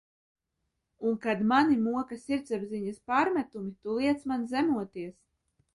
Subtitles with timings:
[1.09, 5.19] Un, kad mani moka sirdsapziņas pārmetumi, tu Iiec man zemoties?